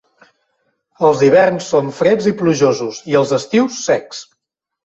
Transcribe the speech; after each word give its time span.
Els 1.09 1.21
hiverns 1.27 1.69
són 1.75 1.93
freds 1.99 2.31
i 2.33 2.35
plujosos 2.41 3.03
i 3.13 3.19
els 3.21 3.35
estius 3.41 3.81
secs. 3.91 4.27